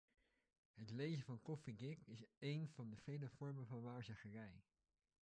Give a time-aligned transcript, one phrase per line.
[0.73, 4.63] Het lezen van koffiedik is een van de vele vormen van waarzeggerij.